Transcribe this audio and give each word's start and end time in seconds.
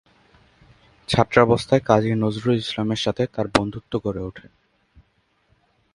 ছাত্রাবস্থায় 1.09 1.83
কাজী 1.85 2.11
নজরুল 2.15 2.55
ইসলামের 2.55 2.99
সাথে 2.99 3.23
তাঁর 3.27 3.47
বন্ধুত্ব 3.57 3.93
গড়ে 4.05 4.21
ওঠে। 4.21 4.47